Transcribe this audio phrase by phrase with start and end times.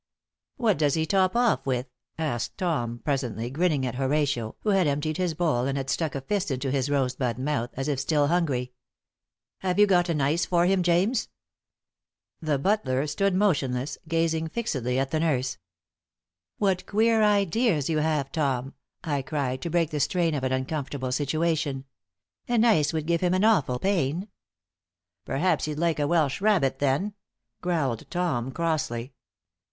[0.57, 1.85] "What does he top off with?"
[2.17, 6.21] asked Tom, presently, grinning at Horatio, who had emptied his bowl and had stuck a
[6.21, 8.73] fist into his rosebud mouth, as if still hungry.
[9.59, 11.27] "Have you got an ice for him, James?"
[12.41, 15.59] The butler stood motionless, gazing fixedly at the nurse.
[16.57, 18.73] "What queer ideas you have, Tom!"
[19.03, 21.85] I cried, to break the strain of an uncomfortable situation.
[22.47, 24.29] "An ice would give him an awful pain."
[25.25, 27.13] "Perhaps he'd like a Welsh rabbit, then?"
[27.61, 29.13] growled Tom, crossly.